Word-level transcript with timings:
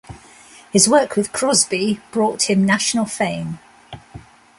His 0.71 0.89
work 0.89 1.15
with 1.15 1.31
Crosby 1.31 2.01
brought 2.11 2.49
him 2.49 2.65
national 2.65 3.05
fame. 3.05 3.59